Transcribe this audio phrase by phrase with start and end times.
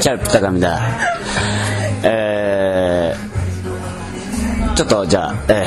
[0.00, 0.80] 잘 부탁합니다.
[2.04, 3.14] 에,
[4.78, 5.66] ちょっとじゃあ、え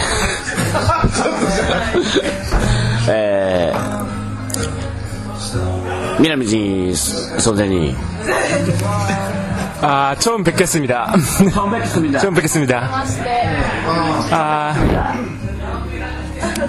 [3.07, 4.05] ー、えー、
[6.21, 7.93] 南人総選に
[9.81, 11.13] 아, 처음 뵙겠습니다.
[11.53, 12.19] 처음 뵙겠습니다.
[12.19, 13.03] 처음 뵙겠습니다.
[14.31, 14.73] 아,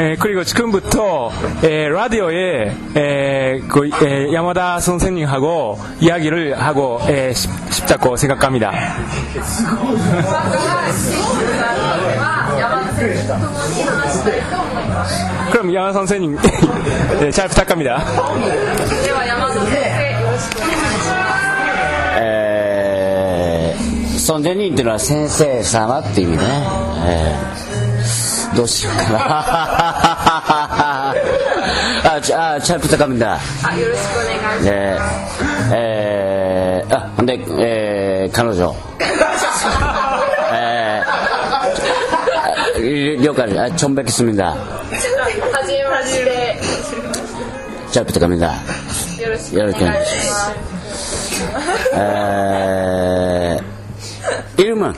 [0.00, 1.30] 에, 그리고 지금부터
[1.62, 8.72] 에, 라디오에 에, 그, 에, 야마다 선생님하고 이야기를 하고 에, 싶, 싶다고 생각합니다.
[15.51, 16.07] こ山田
[17.21, 21.47] え、チャプ高見だでは山田先生よろしくお願いします
[22.19, 26.37] えー、その人っていうのは先生様っていうね、
[27.05, 29.19] えー、どうしようかな。
[32.17, 33.37] あチャプ高見だ。
[33.63, 34.67] あよろしくお願いします。
[34.67, 38.86] えー、えー、あで、えー、彼女。
[43.16, 43.60] ー、了解です。
[43.60, 44.46] あ、チョンベキスミだ。
[44.50, 44.56] は
[45.66, 46.58] じめまして
[47.90, 48.54] チャップ高見だ。
[48.54, 49.92] よろしくお願いしま
[50.94, 51.44] す
[51.94, 54.96] えー、イルマン。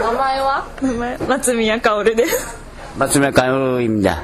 [0.00, 2.56] 名前は名前松宮薫です
[2.96, 4.22] 松村かおる意味だ。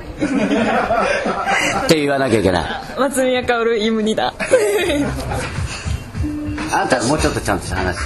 [1.84, 2.64] って言わなきゃいけない。
[2.98, 4.34] 松宮薫イムニだ
[6.72, 7.96] あなたもうちょっとちゃんとした話。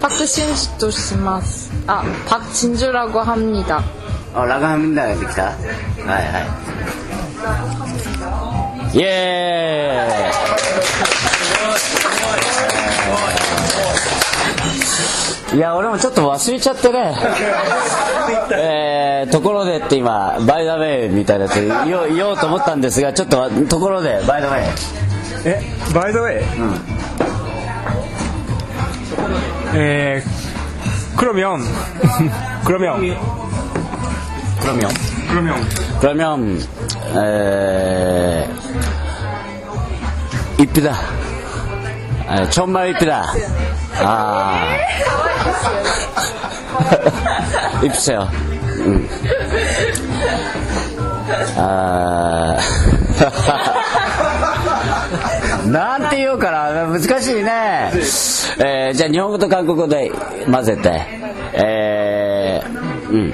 [0.00, 3.82] 박신지도 씨마스 아 박진주라고 합니다
[4.34, 5.54] あ、ラガハミンダができたはい
[6.06, 6.18] は
[8.92, 8.98] い。
[8.98, 17.12] イエーイいや、俺もちょっと忘れちゃってね。
[18.52, 21.54] えー、ところでって今、バイダウェイみたいなやつ
[21.86, 24.64] 言おう言おうと思ったんですが、ちょっとところで、バイダウェイ。
[25.44, 25.60] 에,
[25.92, 26.44] by the way.
[29.74, 30.22] 에,
[31.17, 31.61] 그러면
[32.65, 33.17] 그러면
[34.61, 34.89] 그러면
[35.29, 36.59] 그러면 그러면
[37.15, 38.49] 에...
[40.59, 40.95] 이쁘다.
[42.29, 43.23] 에, 정말 이쁘다.
[43.99, 44.77] 아.
[47.83, 48.27] 이쁘세요.
[48.79, 49.09] 음.
[51.57, 52.55] 아.
[56.25, 57.91] ようかな難しいね、
[58.59, 60.11] えー、じゃあ日本語と韓国語で
[60.51, 61.01] 混ぜて。
[61.53, 63.33] えー、うん。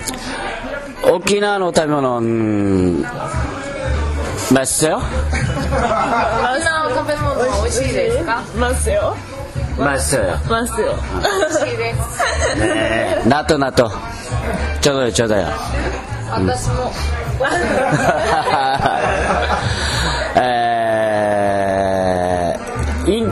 [1.15, 3.01] 沖縄の食べ物うん
[4.51, 4.97] まよ。
[4.99, 5.05] 沖
[6.63, 8.43] 縄の食べ物美味しいですか？
[8.55, 9.15] ッすよ。
[9.79, 10.23] ますよ。
[10.81, 10.93] よ。
[11.21, 11.95] 美味しいで
[13.23, 13.27] す。
[13.27, 13.89] なとなと。
[14.81, 15.47] ちょうどよちょうどよ。
[16.31, 16.91] 私も。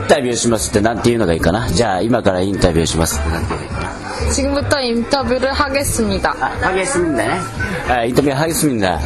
[0.09, 7.41] 인터뷰 しますってなんて言うのがいいかなじゃあ今からインタビューしますってなんて言うのがいいかな 지금부터 인터뷰를 하겠습니다 아, 하겠습니다 네.
[7.89, 9.01] 아, 인터뷰 하겠습니다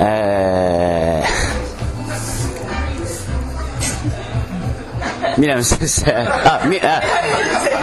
[0.00, 1.22] 에...
[5.36, 7.00] 미남 선생 아, 미, 아,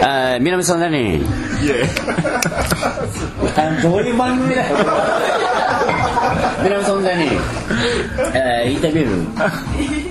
[0.02, 1.26] 아, 미남 선생님
[1.66, 1.82] 예
[3.60, 4.68] 아, 뭐이 방송이래
[6.62, 7.40] 미남 선생님
[8.34, 10.05] 에, 인터뷰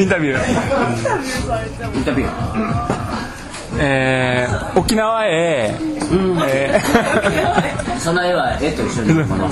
[0.00, 0.24] 인터뷰.
[1.94, 2.22] 인터뷰
[3.80, 4.46] 에,
[4.76, 6.80] 오키나와에 에,
[7.98, 9.48] その絵は絵と一緒にこの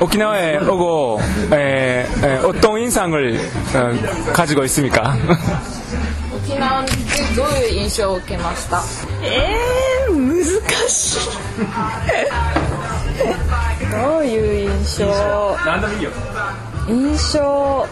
[0.00, 1.20] 오키나와에 오고
[1.52, 3.38] 에, 에, 어떤 인상을
[3.74, 5.16] 어, 가지고 있습니까?
[6.44, 8.82] 沖縄についてどういう印象を受けました
[9.22, 10.44] えー、難
[10.88, 11.20] しい
[13.90, 15.06] どういう印象
[15.64, 16.10] 何でもいいよ
[16.88, 17.86] 印象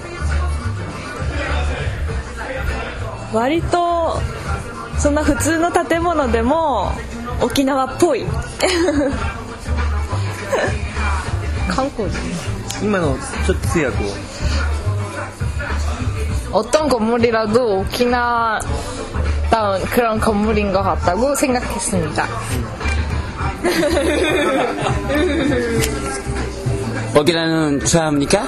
[3.33, 4.21] 割と
[4.99, 6.93] そんな普通の建物でも
[7.41, 8.25] 沖縄っぽい
[11.69, 12.17] 観光地
[12.83, 13.17] 今の
[13.47, 14.09] ちょっと通訳を
[16.53, 18.61] 어떤 건물이라도 오키나다운
[19.91, 22.27] 그런 건물인 것 같다고 생각했습니다.
[27.16, 28.44] 어디라는 사람입니까?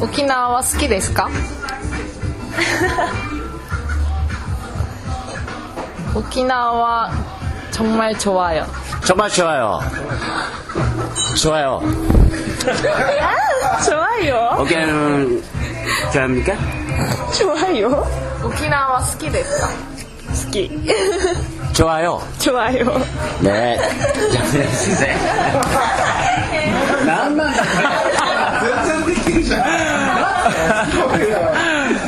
[0.00, 1.28] 오키나와 스키 데스까?
[6.14, 7.10] 오키나와
[7.70, 8.66] 정말 좋아요.
[9.04, 9.80] 정말 좋아요.
[11.40, 11.80] 좋아요.
[13.84, 14.36] 좋아요.
[14.58, 15.42] 어깨는
[16.12, 16.54] 좋아합니까?
[17.38, 18.06] 좋아요.
[18.44, 19.66] 오키나와 스키 됐어.
[20.32, 20.70] 스키.
[21.72, 22.20] 좋아요.
[22.38, 23.00] 좋아요.
[23.40, 23.78] 네.
[27.06, 27.64] 何なんだ
[28.60, 29.62] 全然できるじゃん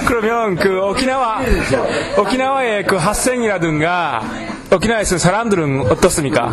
[0.07, 1.41] クロミョンク沖縄
[2.19, 4.23] 沖縄へ行く八千ギラドゥンが
[4.71, 6.53] 沖縄へすサランドゥン落とすスか、あ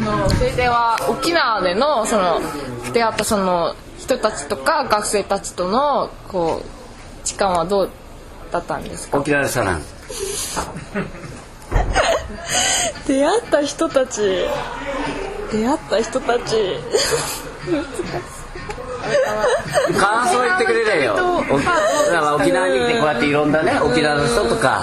[0.00, 0.50] のそれ。
[0.52, 2.40] では沖縄でのその
[2.92, 7.90] 出会ったその人たちとか学生たちとのこう時間はどう
[8.52, 9.82] だったんですか沖縄サラン
[13.06, 14.46] 出会った人たち
[15.58, 16.78] 出会った人たち
[19.98, 21.14] 感想言ってくれれよ。
[22.36, 24.82] 沖縄に来てこうやっていろんなね、沖縄の人とか、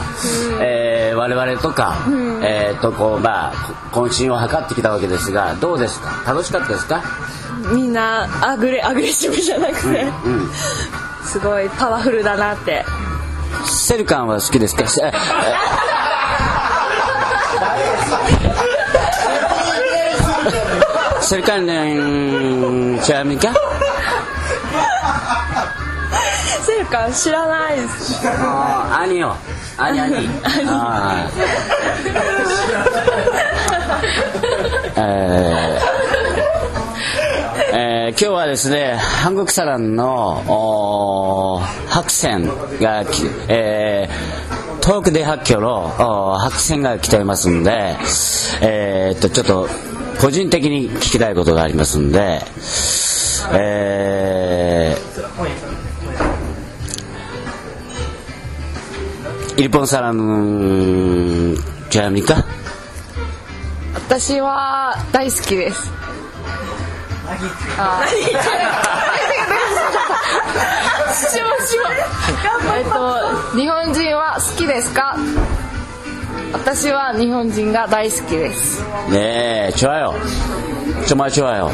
[0.61, 1.97] えー我々とか、
[2.43, 3.53] えーとこうまあ
[3.91, 6.23] こ渾身を図ってきたわけですが、どうですか？
[6.31, 7.01] 楽しかったですか？
[7.73, 9.87] みんなアグレアグレッシブじゃなくて、
[10.25, 10.49] うん。
[11.25, 12.85] すごいパワフルだなって
[13.65, 14.83] セルカンは好きですか？
[14.83, 14.89] ええ
[18.29, 18.40] セル
[21.31, 22.99] acercan en
[27.13, 28.19] 知らないです。
[28.27, 29.35] あ、兄よ。
[29.77, 29.99] 兄。
[30.67, 31.29] あ。
[34.97, 42.51] えー、え、今日はですね、韓国サランの白線
[42.81, 43.05] が、
[43.47, 47.95] えー、東北で発キの白線が来ていますので、
[48.61, 49.69] えー、っとちょっと
[50.21, 52.41] 個人的に聞きたいことがありますんで、
[53.51, 61.57] えー、イルポンサラム、
[61.89, 62.45] ジャーミカ
[63.95, 65.89] 私は大好きです。
[67.79, 68.05] あ
[72.77, 75.17] えっと、日本人は好きですか
[76.52, 80.14] 私は日本人が大好きです 네, 좋아요.
[81.06, 81.70] 정말 좋아요.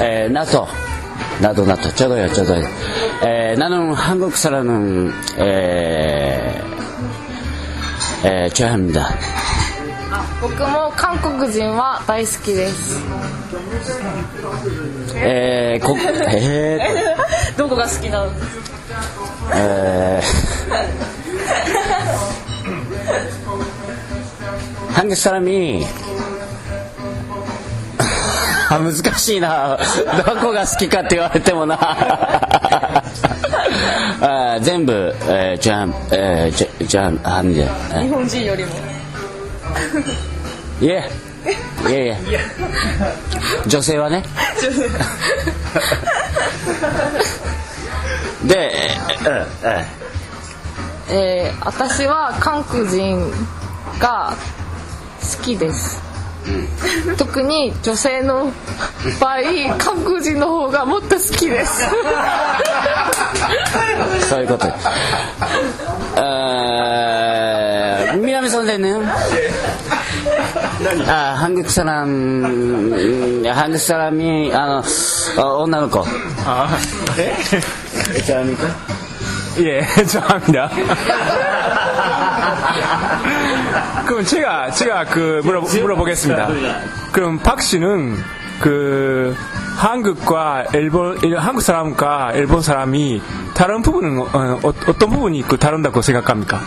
[0.00, 0.66] 에, 나도,
[1.40, 1.94] 나도, 나도.
[1.94, 2.66] 저도요, 저도요.
[3.24, 6.60] 에, 나는 한국 사람은, 에,
[8.24, 9.08] 에, 좋아합니다.
[10.40, 12.98] 僕も韓国人は大好きです
[15.16, 15.96] 에, 고,
[16.30, 16.78] 에,
[17.56, 18.32] どこが好きなの
[19.54, 20.20] 에,
[24.92, 25.84] 한국 사람이
[28.70, 31.78] 아, 難しいなどこが好きかって言われてもな
[34.20, 38.70] あ全部、えー、じゃん、えー、じゃじゃんあんで日本人よりも
[40.82, 41.10] いえ
[41.88, 42.18] いえいえ
[43.66, 44.22] 女性はね
[48.44, 49.86] で、えーえ
[51.10, 53.18] えー私は韓国人
[53.98, 54.61] が好
[55.43, 56.01] きです、
[57.07, 58.51] うん、特に女性の
[59.19, 59.41] 場合
[59.77, 61.83] 韓国人の方がもっと好きです。
[64.29, 64.67] そういうこと。
[66.15, 68.93] あ南さんね。
[71.07, 74.83] あ韓国サラン韓国サラミあ
[75.37, 76.05] の女の子。
[76.45, 76.69] あ
[77.17, 77.35] え？
[78.21, 78.67] チャーミか
[79.57, 80.71] いえチゃーだ。
[84.06, 86.48] 그럼 제가 제가 그 물어 물어보겠습니다.
[87.12, 88.16] 그럼 박 씨는
[88.60, 89.36] 그
[89.76, 93.22] 한국과 일본 일- 한국 사람과 일본 사람이
[93.54, 96.60] 다른 부분은 어, 어, 어떤 부분이 그 다른다고 생각합니까?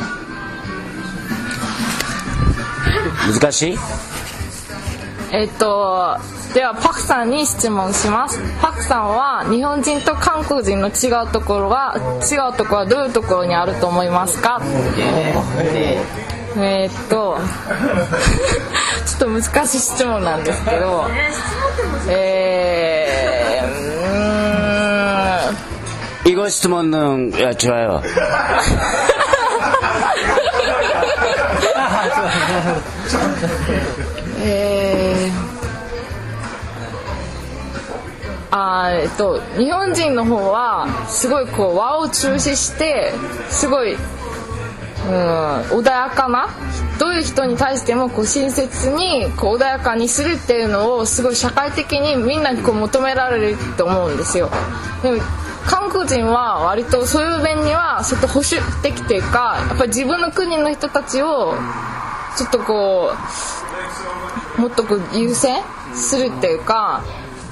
[3.39, 3.77] 難しい
[5.31, 6.17] えっと
[6.53, 11.95] ではパクさんに質問しますパクさんは日本人と韓国人の違うところは
[12.29, 14.61] 違うところはどういうところにあると思いますか
[16.57, 17.37] えーっと
[19.05, 21.05] ちょっと難しい質問なんですけど
[22.09, 27.99] えーうーん 이거質問은 야, 좋아요.
[34.43, 34.74] え
[38.50, 43.12] あえっと日本人の方はすごいこう和を中視して
[43.50, 44.00] すごい、うん、
[45.80, 46.48] 穏やかな
[46.98, 54.50] どういう人に対してもこう親切にこう穏やかにするっていうのをすごい社会的にみんなにこう求められると思うんですよ。
[55.02, 55.18] でも
[55.66, 61.54] 韓国人は割とそういう面にはちょっと保守的というかやっぱり自分の国の人たちを
[62.36, 63.12] ちょっとこ
[64.58, 65.60] うもっとこう優先
[65.94, 67.02] するっていうか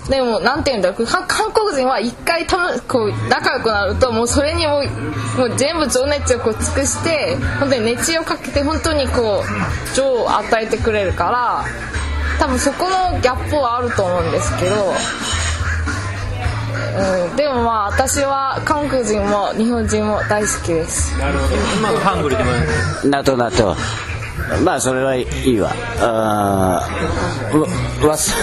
[0.09, 11.65] でもなんていうんだろう韓国人は一回たむこう仲良くなるともうそれにもうもう全部情熱をこう尽くして本当に熱意をかけて本当にこう情を与えてくれるから
[12.39, 14.93] 多分そこのギャップはあると思うんですけど。
[16.97, 21.19] うん、でもまあ私は韓国人も日本人も大好きです。
[21.19, 21.57] なるほど。
[21.77, 22.51] 今のハングルでも。
[23.11, 23.75] などなど。
[24.63, 25.72] まあそれはいいわ。
[26.00, 27.68] あーわ
[28.16, 28.34] 忘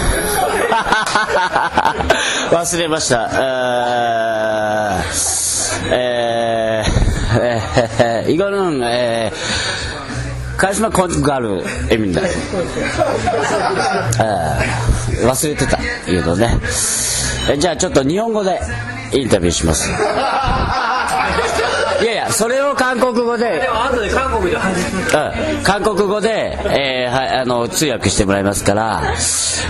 [2.51, 3.29] 忘れました。
[3.31, 6.91] あーえー
[8.01, 9.31] えー 이거는 에,
[10.57, 12.21] 카리스마 건가루 입니다.
[14.19, 14.59] 아,
[15.23, 16.57] 忘れてた言うのね。
[17.49, 18.59] えじゃあちょっと日本語で
[19.13, 19.89] インタビューします。
[22.31, 25.01] いやいや、それを韓国語で、後で韓国で配信する
[25.57, 29.03] うん韓国語で、えーはい、あの通訳してもらいますから、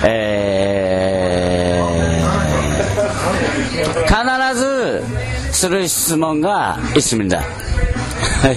[0.06, 1.88] えー
[4.08, 4.16] 必
[4.56, 5.04] ず
[5.52, 7.42] する質問が「いすみだ」「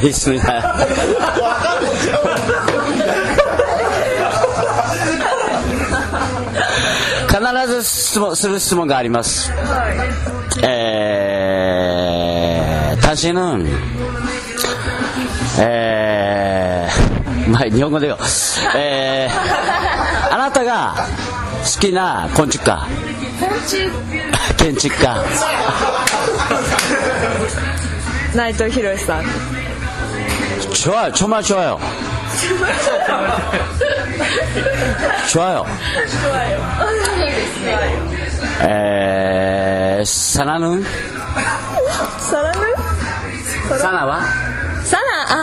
[0.02, 0.76] いすみだ」
[7.28, 9.52] 必ず質問する質問があります。
[10.62, 13.66] えー、다시는
[15.58, 18.18] えー、まあ日本語でよ。
[18.74, 20.94] えー、あなたが
[21.62, 22.86] 好きな昆虫家。
[24.56, 25.24] 建築家。
[28.34, 29.24] 内藤博さん
[30.74, 31.12] 좋아요.
[31.12, 31.78] 정말 좋아요.
[35.28, 35.66] 좋아요.
[38.62, 40.84] 에, 사나는?
[42.30, 42.58] サラヌ
[43.78, 44.20] 사나와?
[44.85, 44.97] さ
[45.29, 45.33] ああ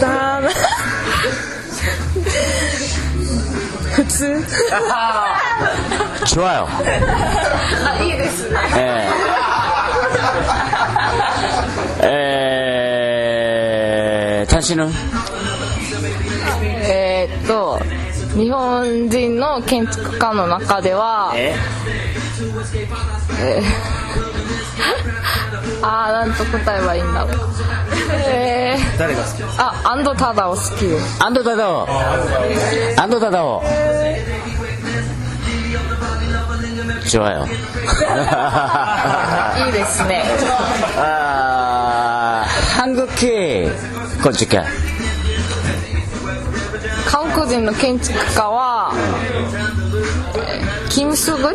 [0.00, 0.40] だ
[3.94, 4.42] 普通。
[6.26, 8.58] Trial あいいですね。
[8.74, 14.90] えー、えー、の？
[16.84, 17.78] えー、っと
[18.34, 21.54] 日本人の建築家の中ではえ、
[23.40, 23.62] え
[25.82, 27.30] ああなんと答えばいいんだろう
[28.14, 29.74] えー、誰が好きですか？
[29.84, 30.64] あアンドタダオ好き
[31.18, 31.88] アンドタダオ
[32.98, 33.68] アンドタダオよ。
[39.66, 40.24] いいですね。
[40.96, 42.48] ああ
[47.10, 48.92] 韓国人の建築家は、
[50.36, 51.54] えー、キム・スグン？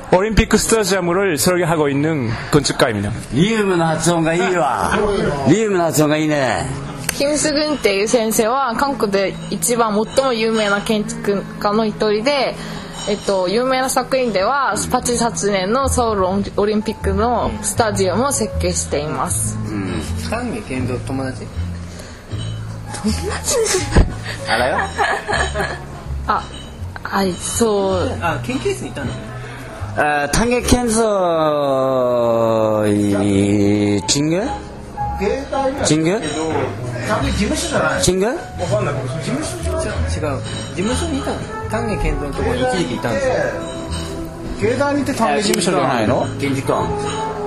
[0.12, 3.10] 올림픽 스타디움을 설계하고 있는 건축가입니다.
[3.32, 4.92] 리음은発音がいいわ.
[5.48, 12.54] 리음은 発音がいいね.ーキム・スグンっていう先生は韓国で一番最も有名な建築家の一人で
[13.08, 19.56] えっと、有名な作品では88年のソウルオリンピックのスタジアムを設計しています
[20.28, 21.46] 丹下健三友達
[24.48, 24.78] あらよ
[26.26, 26.42] あ
[27.04, 29.14] はいそうあ研究室にいたんだ
[30.03, 31.03] あ丹下健三
[32.89, 34.41] いチング
[35.85, 36.19] チング
[38.01, 38.41] チング違う事
[40.81, 41.37] 務所にいたの
[41.69, 46.89] 丹下健三のところに一時期いたんですよ芸大にって丹下事務所じゃないの現実感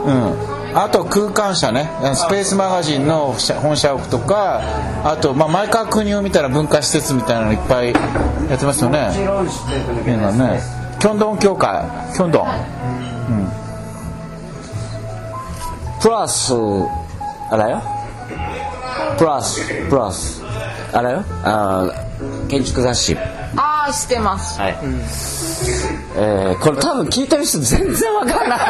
[0.07, 4.63] うんあと空間社ねスペースマガジンの本社屋とか
[5.05, 7.93] あと、まあ、前川国を見たら文化施設みたいなのいっぱい
[8.49, 9.11] やってますよね
[10.07, 11.85] 今ねキョンドン協会
[12.15, 12.47] キョンドン。
[16.01, 16.55] プラス
[17.51, 17.83] あらよ？
[19.19, 20.43] プラスプラス。
[20.95, 21.23] あらよ？
[21.43, 21.93] あ
[22.49, 23.19] 建築雑誌。
[23.55, 24.59] ああしてます。
[24.59, 24.79] はい、
[26.17, 28.61] えーこれ多分聞いてる人全然わかんない。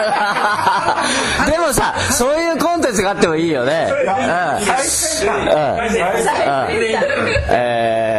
[1.52, 3.92] でもさそういうコンテンツがあってもいいよね。
[3.92, 3.98] うん。
[4.00, 4.02] うん。
[4.02, 5.88] うん。
[7.50, 8.13] えー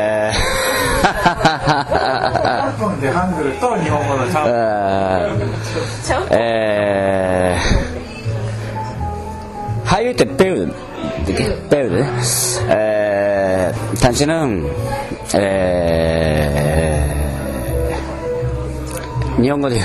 [3.01, 8.01] でハングルと日本語のちゃえー
[9.87, 10.69] 俳優って배우
[11.69, 12.05] 배우 네
[12.71, 14.65] 에, 당신은
[15.35, 15.41] 에,
[19.41, 19.79] 일본어로요.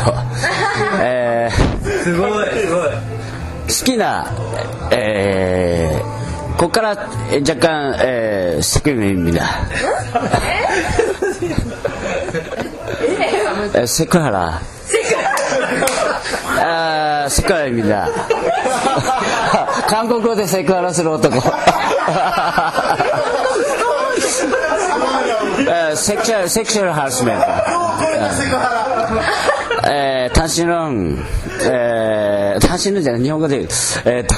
[1.02, 1.50] 에,
[2.04, 2.90] すごいすごい
[3.68, 4.28] 好きな、
[4.92, 9.44] えー、ここからえ若干、えー、セクメ입니다
[13.75, 14.61] 예, 세크하 라.
[16.59, 18.09] 아, 세크하입니 다.
[19.87, 21.39] 한국어 대 세크하라 쓰는 오토 고.
[25.95, 27.47] 섹슈 얼, 섹슈얼 하라스멘 트.
[29.89, 31.17] えー、単身論、
[31.71, 33.69] えー、単身論じゃない、日本語で言う。
[34.05, 34.35] えー、っと、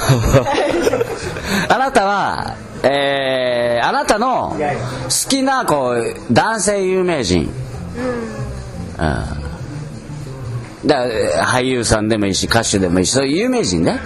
[1.73, 4.57] あなたは、えー、あなたの好
[5.29, 7.51] きなこう男性有名人
[8.99, 9.01] う
[10.85, 10.87] ん。
[10.87, 13.99] だから俳優さんでもいいし、歌手でもいいし、そういう有名人ね。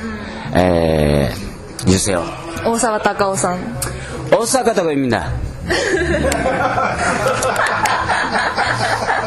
[0.53, 2.23] えー、女性を。
[2.65, 3.57] 大沢たかおさん
[4.31, 5.27] 大阪とか意味だ。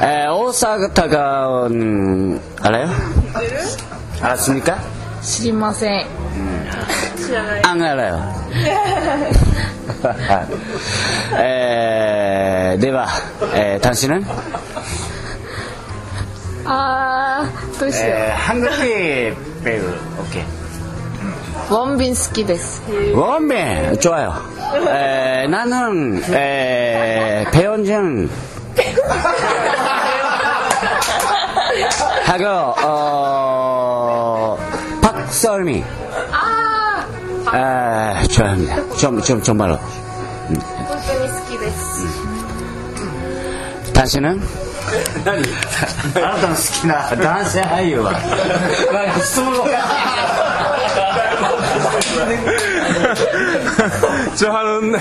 [0.02, 2.88] えー、大阪が、うん、あれよ
[4.22, 4.78] あらすみか？
[5.22, 6.06] 知りません
[7.62, 8.18] あんがらよ。
[11.38, 13.08] えー、では、
[13.54, 14.24] えー、単身ね。
[16.69, 19.89] あーどうしよえー、ハングリーベル、オ
[20.23, 20.43] ッケー。
[21.71, 22.81] うウォンビン好きです
[23.15, 24.33] 원빈 좋아요.
[24.89, 28.29] 에, 나는 에, 배현준
[32.25, 32.45] 하고
[32.83, 34.57] 어,
[35.01, 35.83] 박설미
[36.31, 37.05] あ
[38.23, 38.75] 에, 좋아합니다.
[38.97, 39.75] 좀, 좀, 정말로.
[39.75, 39.79] ー
[40.49, 42.05] 本当に好きです
[43.93, 44.41] 당신은?
[45.24, 45.42] 何？
[46.24, 48.12] あなたの好きな男性俳優は？
[48.12, 49.54] なんか質問
[54.36, 54.98] ちょはる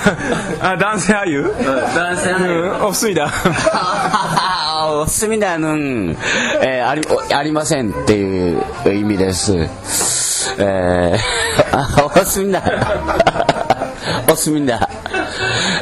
[0.62, 1.54] あ男性俳優？
[1.96, 3.32] 男性俳優、うん、おすみだ。
[4.92, 6.18] おすみだん、
[6.62, 9.54] えー、ありありませんっていう意味です。
[10.58, 12.63] えー、あ おすみだ。
[14.32, 14.89] おすみだ。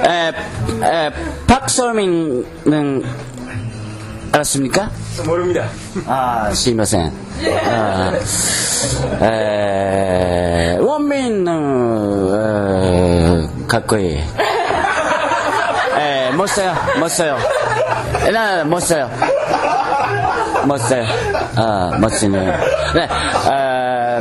[0.04, 1.14] えー、えー、
[1.48, 2.46] パク・ソルミン
[4.37, 4.91] 알았습니까?
[5.27, 5.67] 모릅니다.
[6.07, 7.13] 아, すいません.
[7.67, 8.13] 아,
[9.21, 11.47] 에, 원민은
[12.35, 14.17] 에, かっこいい.
[15.99, 17.37] 에, 멋져요, 멋져요.
[18.33, 19.11] 나 멋져요.
[20.67, 21.05] 멋져요.
[21.57, 22.39] 아, 멋지네.
[22.95, 24.19] 네, 에,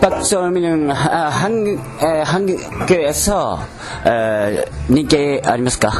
[0.00, 1.66] 박sol민은 아, 한,
[2.00, 3.60] 에, 한국에서
[4.06, 5.90] 에, 인기 ありますか?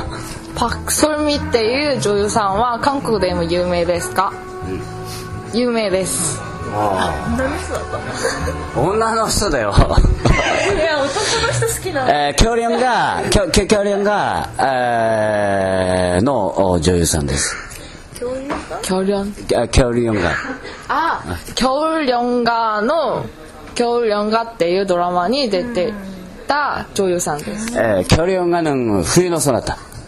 [0.61, 4.31] パク・ソルミっていう女優さんは韓国でも有名ですか、
[5.55, 6.39] 有名です。
[8.77, 9.73] 女の人だよ。
[9.73, 12.11] いや男の人好きなの。
[12.11, 17.55] えー、恐竜が、恐恐恐竜が、えー、のお女優さんです。
[18.19, 20.31] キョリョンあ恐竜が。
[20.89, 21.23] あ
[21.55, 23.25] キョリョンガの
[23.73, 25.91] キョリョンガっていうドラマに出て
[26.47, 27.75] た女優さんです。
[27.79, 29.63] えー、恐竜がの冬のそな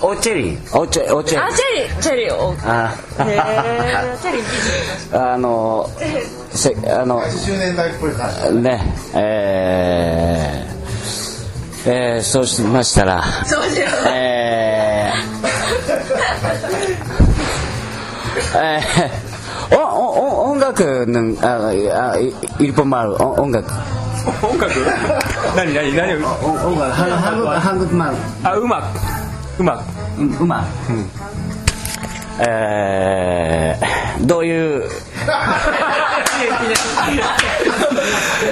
[0.00, 0.78] おチェリー。
[0.78, 1.46] おチェおチェリー。
[1.46, 2.00] あチェリー。
[2.00, 2.94] チェリーをあ。
[3.26, 3.36] へえ
[4.22, 5.90] チェリーあの
[6.52, 8.56] せあの80年代っぽい感じ。
[8.56, 8.80] ね
[9.14, 14.08] えーえー、そうしましたらそうしよう。
[14.08, 18.80] えー、え
[19.72, 22.18] え、おおお音楽のああ
[22.60, 23.16] 一本もある。
[23.20, 23.72] お音楽。
[24.42, 24.70] 音楽？
[25.56, 26.92] 何何何音楽。
[27.62, 29.09] 韓国マンあうまく。
[29.60, 30.60] うん馬。
[30.60, 31.10] うん。
[32.42, 34.88] えー、どういう？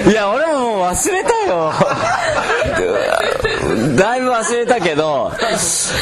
[0.06, 1.72] いや俺ももう忘れたよ。
[3.96, 5.32] だいぶ忘れたけど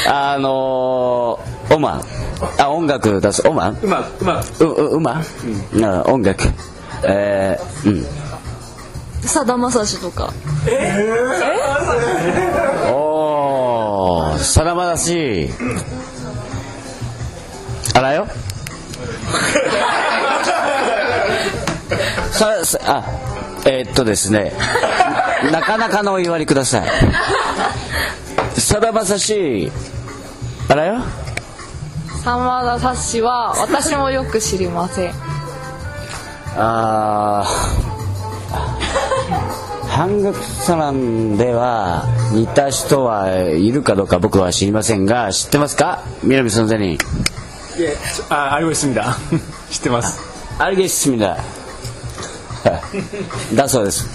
[0.09, 2.01] あのー、オマ
[2.57, 3.47] あ音楽出す。
[3.47, 5.23] オマうまうまううま、
[5.73, 6.43] うん、音楽。
[7.03, 8.05] えー、うん。
[9.21, 10.33] さだまさしとか。
[10.67, 12.63] えー、え？
[12.63, 12.66] ー
[14.39, 15.49] さだまだし。
[17.93, 18.27] あらよ。
[22.31, 23.03] ささあ
[23.65, 24.53] えーっとですね。
[25.51, 26.89] なかなかのお言われください。
[28.59, 29.71] さだまさし。
[30.69, 31.01] あらよ。
[32.23, 35.13] 真田さしは私もよく知りません。
[36.57, 37.66] あー
[39.97, 46.03] 半額サランでは似た人はいるかどうか僕は知りませんが知ってますか？
[46.21, 46.99] 南선생님
[47.79, 47.95] 예,
[48.29, 49.17] 아, 알고 있습니 다.
[49.73, 50.19] 知ってます.
[53.85, 54.05] です.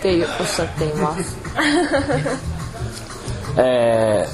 [0.00, 1.36] っておっしゃっています。
[3.56, 4.26] え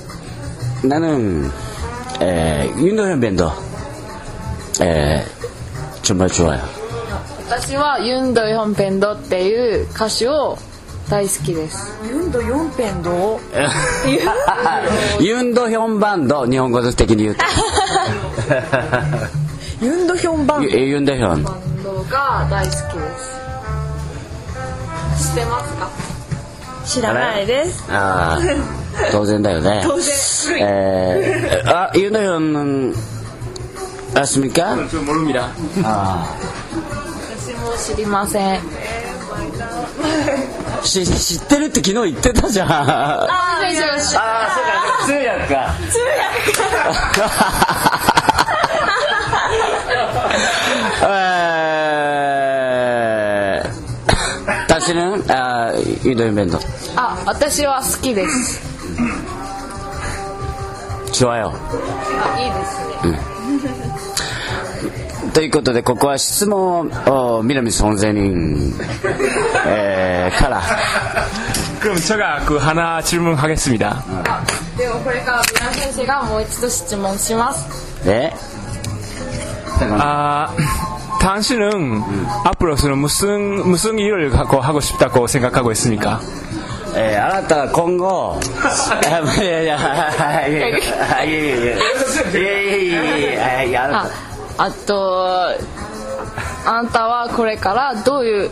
[5.12, 5.31] ー、
[6.01, 6.59] 정말 좋아요
[7.49, 10.57] 私はユンド・ヨンペンドっていう歌手を
[11.09, 13.39] 大好きですユンド4ペンド
[15.21, 17.45] ユンドヒョンバンド日本語的に言うと
[19.81, 22.81] ユンドヒョンバンドユユンドヒョンバンドが大好きで
[25.17, 25.89] す知ってますか
[26.85, 28.41] 知らないですああ
[29.11, 30.15] 当然だよね当然
[30.59, 33.10] えー、あユンドヒョン
[34.15, 35.49] あすみか 저 모릅니다
[35.83, 36.25] あ
[37.37, 38.59] 私も知りませんあ
[40.83, 43.27] し知ってるって昨日言ってたじゃんああ
[43.61, 44.71] 先生は知あそうか
[45.05, 46.07] 通訳か通訳
[51.49, 55.71] えー、다시는아
[56.03, 56.57] ユンドヒョン밴드
[56.95, 58.61] あ私は好きです
[61.11, 63.19] 좋아요 あいいですね
[65.33, 68.73] ということでここは質問を南선생님
[69.67, 70.61] えーから
[71.79, 74.03] 그럼 제가 그 하나 질문하겠습니다
[74.77, 77.67] ではこれからビラ先生がもう一度質問します
[78.05, 78.33] 네
[79.99, 80.49] 아
[81.21, 82.03] 당신은
[82.45, 86.19] 앞으로서는 무슨 무슨 일을 하고 하고 싶다고 생각하고 있습니까?
[86.95, 88.39] えーあなたは今後
[89.05, 89.77] あいやいや
[90.47, 90.47] いや
[93.63, 93.97] いやい
[94.58, 95.48] あと
[96.66, 98.50] あなたはこれからどういう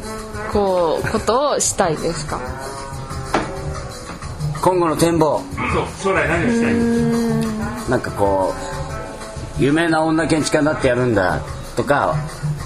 [0.53, 2.41] こうことをしたいですか？
[4.63, 5.43] 今後の展望。
[6.03, 6.71] 将来何をした
[7.87, 8.53] いなんかこ
[9.59, 11.41] う有名な女建築家になってやるんだ
[11.77, 12.15] とか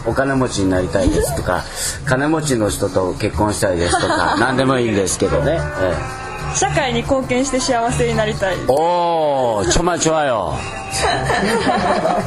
[0.07, 1.63] お金持ちになりたいですとか
[2.07, 6.24] 金持ちの人と結婚したいですとか 何でもいいんですけどね、ええ
[6.56, 10.54] 社会に貢献して幸せになりたい 오 정말 좋아요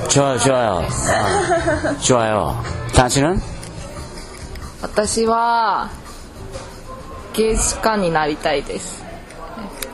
[0.09, 2.62] 좋아요 좋아요 아, 좋아요
[2.95, 3.40] 당신은?
[4.83, 5.88] 私は
[7.35, 9.03] 芸術家になりたいです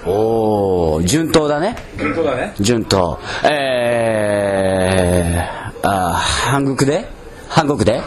[0.06, 2.52] 오順当だね 그거네.
[2.60, 6.20] 順当えー、あ
[6.50, 7.08] 韓国で
[7.50, 8.00] 韓国で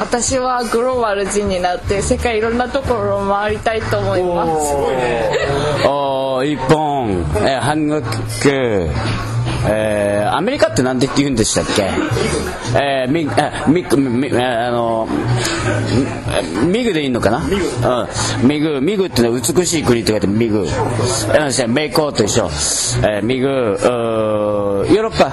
[0.00, 4.74] 私はグローバル人になって世界いろんなところを回りたいと思います。
[5.86, 7.10] お一本、
[7.46, 8.02] えー、韓国
[9.62, 11.90] えー、アメリカって何て言うんでしたっけ？
[12.80, 15.06] えー、ミあミミミあの
[16.66, 17.42] ミグでいいのかな？
[18.40, 20.66] うん、ミグミグってのは美しい国って書いてミグうん
[21.74, 22.46] メイコーと一緒、
[23.06, 25.24] えー、ミグヨーロッパ。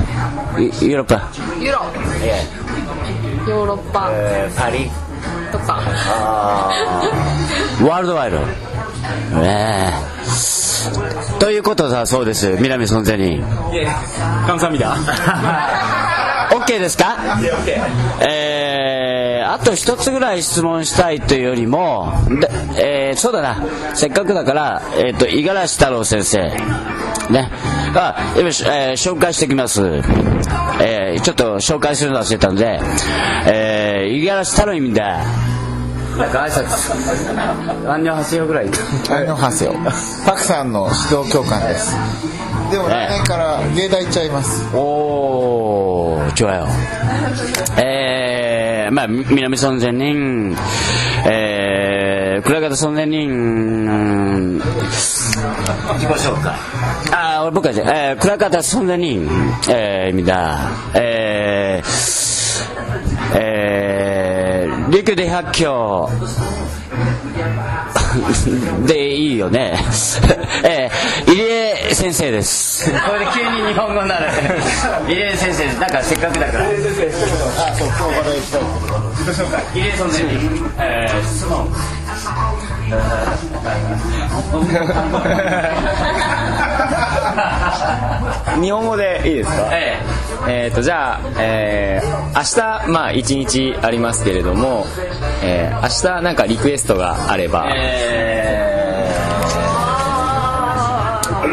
[0.60, 1.32] ヨーロッパ。
[1.62, 1.80] ユロ
[3.50, 4.90] ヨーロッパ、えー、パリ。
[5.52, 5.82] とか。
[7.82, 8.40] ワールドワイド。
[8.40, 11.40] ねえ。
[11.40, 12.58] ということだそうです。
[12.60, 13.42] 南存在人
[14.46, 14.98] 感謝みだ。
[16.52, 17.18] OK ですか、
[18.22, 22.14] えー、あと一つぐらい質問したいというよりも、
[22.78, 23.66] えー、そうだな。
[23.94, 26.40] せっかくだから、えー、と五十嵐太郎先生。
[27.30, 27.52] ね。
[27.96, 30.02] あ、えー、紹介してきます。
[30.82, 32.80] えー、ちょっと紹介するの忘れたんで、
[33.48, 35.24] えー、五十嵐頼みだ。
[36.18, 38.66] なんか挨拶、アンニョハセヨぐらい？
[38.66, 39.74] アンニョハセヨ。
[40.26, 41.96] パクさんの指導教官です。
[42.72, 44.66] でも来年から芸大行っちゃいます。
[44.76, 46.68] おー、ちょよ。
[47.78, 50.58] えー、まあ、南三千人。
[51.30, 54.62] えー、クラゲとその年人、行
[56.00, 56.56] きましょうか。
[57.12, 59.30] あ、俺僕はじゃ、えー、クラゲとその年人、
[59.70, 66.10] えー、味だ、えー、えー、陸で百強。
[68.94, 69.78] いいよね。
[70.64, 71.42] えー、入
[71.90, 72.90] 江先生です。
[72.92, 74.26] これで急に日本語になる。
[75.08, 75.80] 入江先生です。
[75.80, 76.64] なんかせっかくだから。
[76.64, 76.68] あ、
[77.78, 78.62] そう、今日から行きたい。
[79.82, 81.68] 入江先生に、えー、質問。
[88.62, 89.70] 日本語でいいですか？
[89.72, 89.98] え
[90.48, 92.08] えー、とじゃあ、えー、
[92.82, 94.86] 明日まあ一日ありますけれども、
[95.47, 99.11] えー、明日なんかリクエストがあれば、え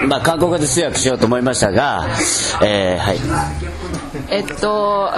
[0.03, 2.07] ー、まあ韓国語で通訳しようと思いましたが、
[2.63, 3.19] えー、はい。
[4.29, 5.11] えっと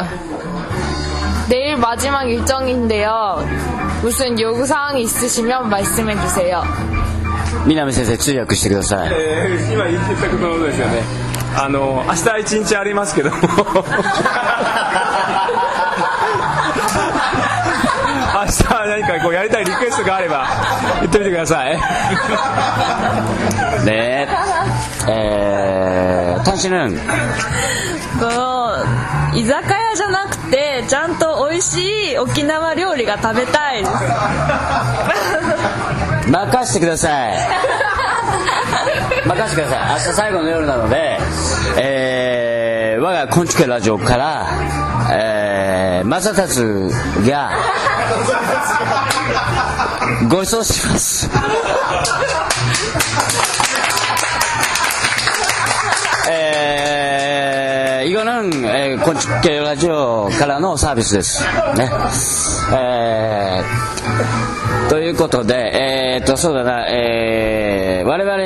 [1.49, 3.45] 내일 마지막 일정인데요.
[4.01, 6.63] 무슨 요구사항이 있으시면 말씀해 주세요.
[7.67, 9.09] 南先生通訳してください。
[9.13, 11.03] えー今言ったことのことですよね
[11.55, 13.29] あの明日一日ありますけど
[18.64, 20.46] も明日何かこうやりたいリクエストがあれば
[21.00, 21.76] 言ってみてください。
[23.84, 24.28] ね
[25.08, 26.96] えー、単身는
[28.18, 28.26] 그
[29.38, 33.84] 居酒屋じゃなくてちゃんと美味しい沖縄料理が食べたい。
[33.84, 33.86] で
[36.24, 37.32] す任せてください。
[39.26, 39.80] 任せてください。
[39.90, 41.18] 明日最後の夜なので、
[41.76, 44.46] えー、我がこんちけラジオから、
[45.12, 46.60] えー、正達
[47.28, 47.50] が
[50.24, 51.30] ご馳走します。
[56.28, 61.44] えー、イゴナン、えー、こんち系ラジオからのサービスです。
[61.76, 61.90] ね。
[62.74, 68.36] えー、ということで、えー、っと、そうだな、えー、我々、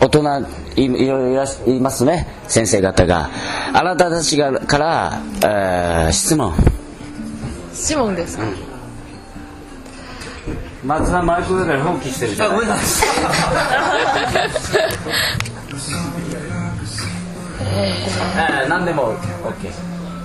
[0.00, 2.26] 大人いいろいろいますね。
[2.48, 3.28] 先生方が。
[3.74, 6.54] あなたたちがから、えー、質問。
[7.74, 8.65] 質問ですか、うん
[10.86, 12.52] 松田マイクで放棄してるじゃん。
[12.52, 13.08] ごめんなさい。
[17.68, 19.72] えー、何でも OK。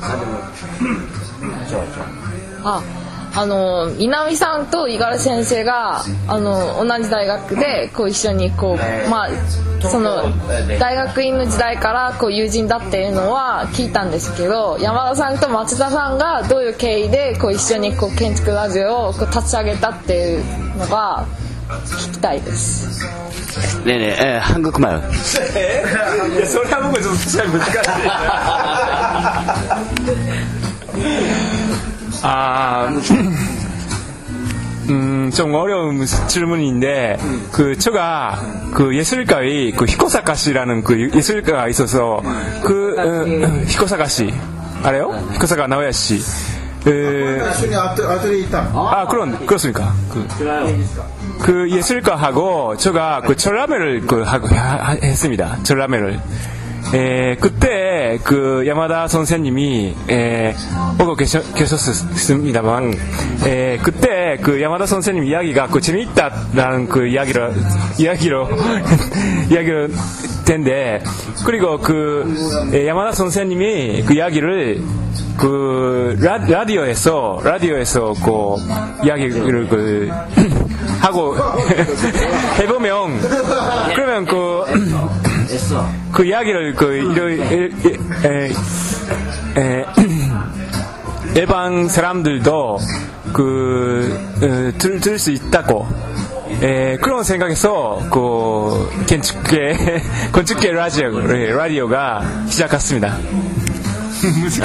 [0.01, 0.33] 何でも。
[2.63, 2.83] あ
[3.33, 9.29] あの南さんと五十嵐先生があの同じ大学でこう一緒にこう、まあ、
[9.89, 10.23] その
[10.79, 20.43] 大学院の時代からこう友人だっていうのは聞いたんですけど山田さんと松田さんがどういう経緯でこう一緒にこう建築ラジオをこう立ち上げたっていう
[20.77, 21.25] のが
[21.85, 23.07] 聞きたいです。
[23.85, 24.41] ねえねえ、
[25.55, 27.75] えー、いや それは僕ちょっと難し
[30.97, 31.50] い。
[32.23, 33.35] 아, 음,
[34.89, 37.17] 음, 좀 어려운 질문인데,
[37.51, 38.39] 그, 제가,
[38.73, 42.21] 그 예술가의, 그, 히코사카시라는 그 예술가가 있어서,
[42.63, 44.33] 그, 어, 히코사카시,
[44.83, 45.11] 알아요?
[45.33, 46.21] 히코사카 나오야씨.
[46.83, 47.37] 그,
[48.91, 49.93] 아, 그런, 그렇습니까.
[50.09, 50.27] 그,
[51.39, 54.47] 그 예술가하고, 제가 그 철라멜을, 그, 하고,
[55.01, 55.57] 했습니다.
[55.63, 56.19] 철라멜을.
[56.93, 60.53] 에, 그때 그 야마다 선생님이 에,
[60.97, 62.93] 보고 계셨, 계셨습니다만
[63.45, 67.51] 에, 그때 그 야마다 선생님 이야기가 그 재미있다라는 그 이야기로
[67.97, 68.49] 이야기로
[69.51, 69.87] 이야기로
[70.45, 71.01] 텐데
[71.45, 72.35] 그리고 그
[72.73, 74.83] 에, 야마다 선생님이 그 이야기를
[75.37, 80.09] 그 라, 라디오에서 라디오에서 그 이야기를 그
[81.01, 81.35] 하고
[82.59, 83.21] 해보면
[83.95, 84.63] 그러면 그,
[85.51, 85.87] 애써.
[86.11, 87.39] 그 이야기를 그 일요일
[91.33, 91.89] 일방 예, 예, 예.
[91.89, 92.79] 사람들도 어,
[94.77, 95.87] 그들을 수 있다고
[96.61, 103.17] 에, 그런 생각에서 그 건축계 건축계 라디오 라디오가 시작했습니다.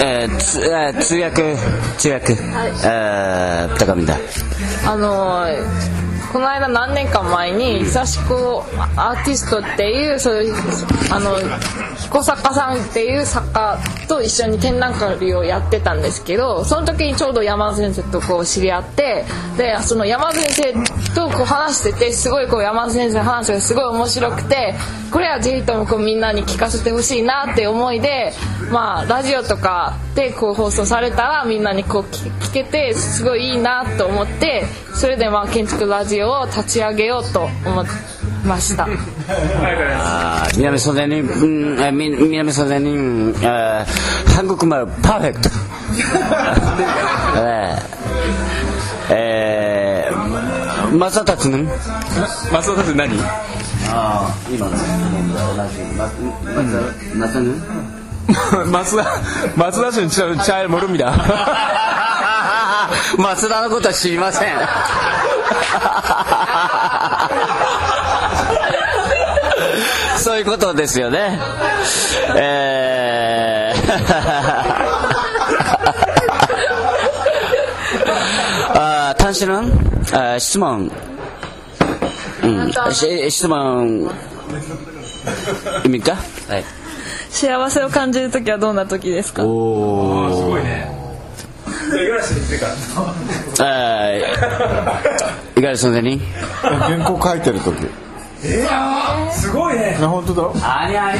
[0.00, 4.14] 에, 에, 에, 通訳通訳 그, 그, 에, 부탁합니다.
[4.84, 5.46] 아, あの
[6.32, 8.64] この間何年か前に久し子
[8.96, 10.54] アーティストっていうそういう
[11.10, 11.36] あの
[11.98, 19.24] 彦坂さんっていう作家と一緒に展覧会をやってたんですけどその時にちょうど山田先生とこう知り合って
[19.58, 24.74] でその山田先生とこう話しててすごいこう山田先生の話がすごい面白くて
[25.10, 28.32] これはぜひともこうみんなに聞かせてほしいなって思いで
[28.70, 34.64] まあラジオとかでこう放送されたらみんなにこう聞聞けてすごいいいなと思って
[34.94, 37.85] それでまあ建築ラジを立ち上げようと思い
[38.45, 38.87] ました。
[39.99, 43.85] 아, 미나미 선생님, 음, 아, 미, 미나미 선생님, 어,
[44.35, 45.49] 한국말 퍼펙트.
[47.35, 47.75] 네.
[49.09, 50.09] 에,
[50.91, 51.67] 마사타츠는?
[52.51, 53.19] 松尾さんって何
[53.89, 54.69] 아, 이만.
[57.15, 57.61] 마사는?
[58.71, 59.05] 松田
[59.55, 61.13] 松田氏ちょ잘 모릅니다
[63.17, 64.57] 松田のことは知りません。
[70.18, 71.38] そういうことですよね。
[72.36, 73.82] えー、
[78.74, 79.62] あ単身の
[80.12, 80.90] あ質問、
[82.42, 84.10] うん、し質問、
[85.84, 86.16] いいか？
[86.48, 86.64] はい。
[87.30, 89.42] 幸せを感じる時はどんな時ですか？
[89.44, 90.36] おー。
[90.36, 90.90] すごいね。
[93.60, 94.38] えー、
[95.61, 96.19] いかがですかね
[96.61, 97.75] 原稿書いてる時
[99.31, 101.19] すごいねあ本当だあにあに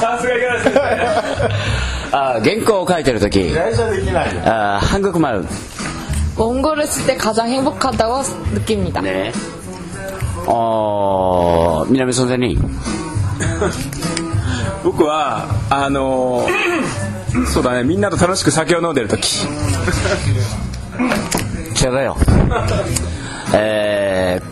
[0.00, 5.44] さすが五十嵐先生あ原稿を書いてる時会社できないよあ한국말
[6.36, 8.22] 원고를 쓸 때 가장 행복하다고
[8.54, 9.02] 느낍니다.
[9.02, 9.30] 네.
[10.46, 12.56] 어, 미나미 선생님.
[14.82, 19.46] 僕はあのーそうだねみんなと楽しく酒を飲んでる時
[22.01, 22.17] よ
[23.53, 24.49] えー、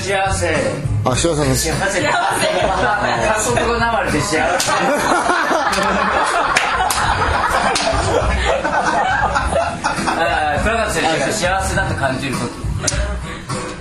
[0.00, 0.54] 幸せ
[1.04, 2.00] あ幸せ幸せ幸せ
[10.94, 12.50] 選手幸せだと感じる時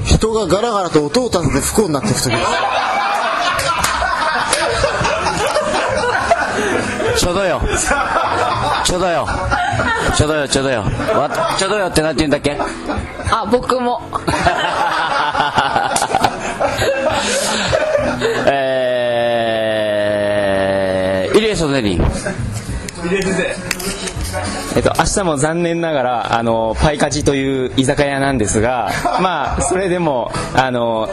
[0.05, 2.43] 人がガラガラと音を立てて不幸になっていく時です
[7.19, 7.61] ちょうどよ
[8.85, 9.27] ちょうどよ。
[10.15, 10.81] ちょうどよちょだよ。
[10.81, 12.57] わちょだよってなんて言うんだっけ？
[13.31, 14.01] あ僕も。
[19.95, 21.99] えー、イリエス・ゼリンイ
[23.09, 23.55] リエス・ゼ
[24.75, 28.89] えっと、明日も残念ながらあのパイカジという居酒屋なんですが、
[29.21, 31.07] まあ、それでもあの、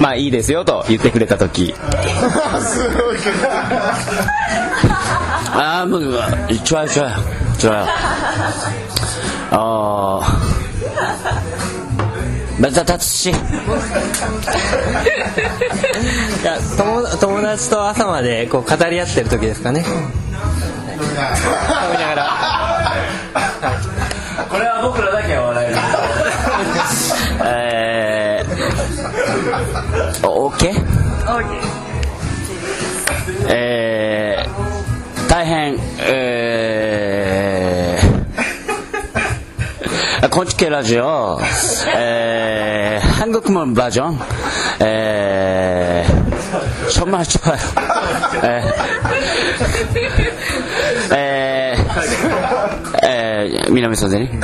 [0.00, 1.74] まあ、いいですよと言ってくれた時。
[2.62, 3.16] すごい
[5.54, 5.86] 아, あ,
[6.64, 7.14] 좋아 요, 좋아 요.
[7.58, 7.86] 좋아 요.
[9.52, 10.26] 어, あ。
[12.72, 13.30] 타타츠 씨.
[13.30, 13.34] い
[16.44, 19.80] や友友達と朝までこう語り合ってる時ですかね。
[19.80, 19.86] 飲
[21.02, 22.92] みながら、
[24.48, 25.76] これは僕らだけは笑える
[27.44, 30.56] えー OK?
[31.26, 31.44] OK
[33.50, 34.11] えー
[35.42, 35.76] 여행
[40.30, 41.36] 건축계 라디오
[43.00, 43.64] 한국 문화
[44.80, 46.04] 에,
[46.92, 47.58] 정말 좋아요.
[51.12, 51.74] 에, 에,
[53.02, 54.40] 에, 미나미 선생님.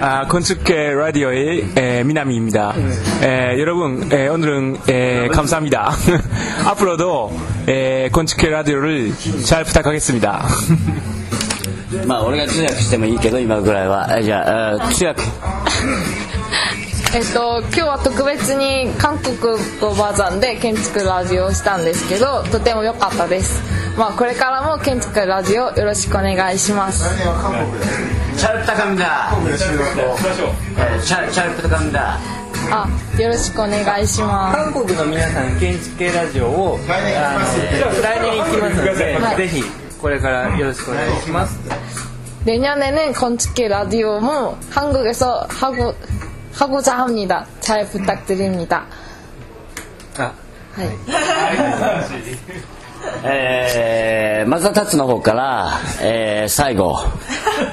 [0.00, 2.74] 아, 건축계 라디오의 에, 미남이입니다.
[3.22, 5.92] 에, 여러분, 에, 오늘은 에, 감사합니다.
[6.66, 9.13] 앞으로도 에, 건축계 라디오를
[9.45, 10.45] 잘 부탁하겠습니다.
[12.07, 15.23] まあ俺が通訳してもいいけど今ぐらいはえじゃあえー通訳
[17.13, 19.49] えっと、今日は特別に韓国語
[19.95, 23.61] バージョンで建築ラジオをしたんですけどとても良かったです、
[23.97, 27.03] まあ、これからも建築ラジオよろしくお願いします
[28.37, 29.35] 잘 부탁합니다.
[29.43, 32.34] 네, 잘, 잘 부탁합니다.
[32.71, 32.87] あ
[33.19, 39.63] よろしくお願いします韓国の皆さん建築系ラジオをあの来年行きますので、はいぜひ
[40.01, 41.59] これからよろしくお願いします
[42.45, 45.93] 내년에는 건축계 라디오も 한국에서 하고,
[46.53, 48.85] 하고자 합니다 잘 부탁드립니다
[50.17, 50.33] あ
[50.73, 50.87] はい
[53.23, 56.97] えー、マザタツの方から、えー、最後、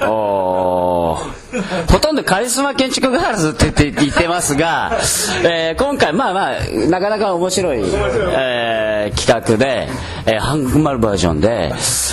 [0.07, 1.42] おー
[1.91, 4.99] ほとんどカリスマ建築ガールズって言って言ってますが、
[5.45, 9.89] えー、今回まあまあ、なかなか面白い、え えー企画で、
[10.27, 11.73] えー、韓国丸バージョンで、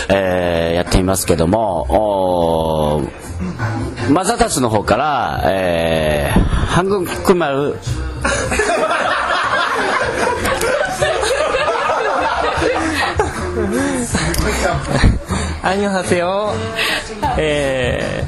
[0.10, 6.88] えーやっていますけどもおーマザタツの方から、えー、韓
[7.24, 7.76] 国丸
[15.62, 16.53] 안녕하세요.
[17.38, 18.26] 에,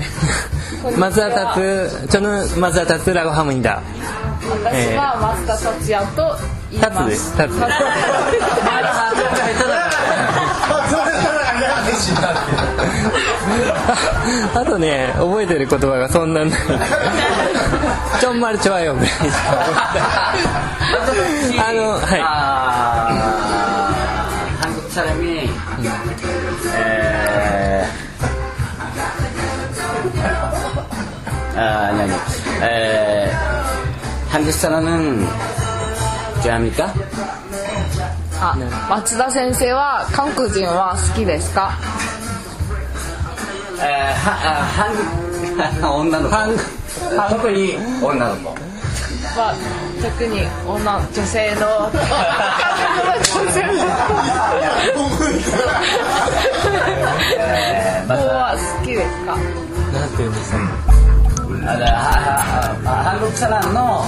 [0.98, 3.82] 마즈아타츠, 저는 마즈아타츠라고 합니다.
[4.48, 6.38] 私は増田達也と
[6.72, 7.38] 言いまタツですす。
[7.38, 7.54] タツ。
[14.54, 16.52] あとね、覚えてる言葉がそんなない。
[18.20, 19.32] ちょんまるちょわよぐ らいしか覚
[21.16, 21.70] えてない。
[21.70, 22.22] あの、はい。
[31.62, 32.14] 아, 아니, 아니.
[32.64, 33.32] 에,
[34.30, 35.28] 한국 사람은
[36.44, 36.94] 좋아합니까?
[38.40, 38.56] あ
[38.90, 41.72] 松田先生は韓国人は好きですか
[43.82, 45.28] 에, 하, 아, 한국
[45.82, 46.36] 女の子
[47.30, 48.50] 特に女の子
[49.36, 49.56] は
[50.02, 52.00] 特に女女性の女
[53.52, 53.74] 性の
[58.08, 60.91] 子は好きですかなんて言うんですか
[61.65, 61.79] 韓
[63.21, 64.05] クサランの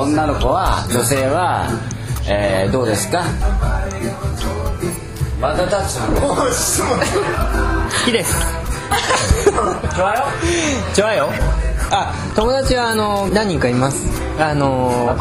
[0.00, 1.68] 女の子は女性は、
[2.26, 3.22] えー、どうですか？
[5.38, 6.06] またタッチ好
[8.06, 8.34] きです。
[11.90, 14.06] あ友達はあの何人かいます。
[14.40, 15.14] あの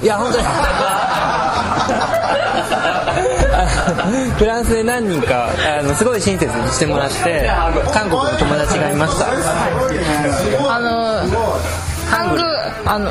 [0.00, 0.44] ー、いや本当に。
[4.36, 5.48] フランスで何人か
[5.78, 7.50] あのすごい親切にしてもらって
[7.92, 9.26] 韓国の友達がいました。
[10.74, 11.22] あの
[12.86, 13.10] あの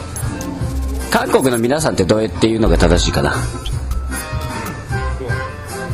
[1.10, 3.32] 韓国の皆さんってどうやって言うのが正しいかな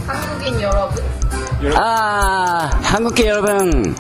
[0.06, 1.02] 한국인 여러분
[1.76, 3.94] 아 한국계 여러분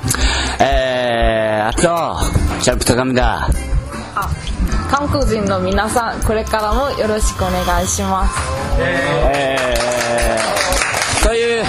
[0.60, 2.18] 에, 앞서
[2.60, 3.48] 잘 부탁합니다
[4.14, 4.28] 아,
[4.90, 8.34] 한국인の皆さんこれからもよろしくお願いします
[8.80, 11.64] えーという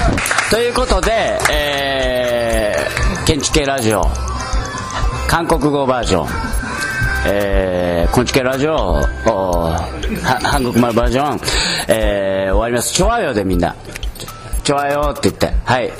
[0.49, 4.03] ということで、えー、建築系ラジオ
[5.27, 6.27] 韓国語バージョン、
[7.26, 9.70] えー、建築系ラジオお
[10.42, 11.40] 韓国丸バージョン、
[11.88, 12.92] えー、終わります。
[12.92, 13.74] ちょわよでみんな。
[14.62, 15.52] ちょわよって言って。
[15.64, 15.90] はい。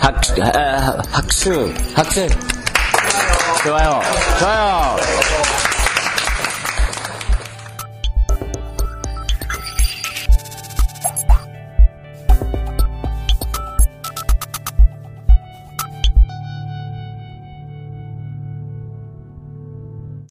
[0.00, 2.28] 拍手、拍手、拍手。
[2.28, 4.02] ちょわよ。
[4.38, 5.53] ちょわよ。